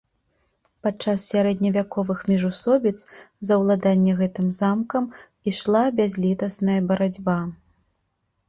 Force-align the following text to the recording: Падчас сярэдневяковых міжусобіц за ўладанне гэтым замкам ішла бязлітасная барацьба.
Падчас 0.85 1.19
сярэдневяковых 1.33 2.23
міжусобіц 2.31 2.93
за 3.49 3.53
ўладанне 3.65 4.13
гэтым 4.23 4.47
замкам 4.61 5.03
ішла 5.53 5.83
бязлітасная 6.01 6.81
барацьба. 6.95 7.37